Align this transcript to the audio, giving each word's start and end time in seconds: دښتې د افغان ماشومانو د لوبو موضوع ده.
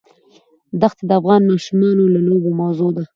دښتې 0.81 1.03
د 1.09 1.11
افغان 1.19 1.41
ماشومانو 1.51 2.03
د 2.13 2.17
لوبو 2.27 2.49
موضوع 2.59 2.89
ده. 2.97 3.03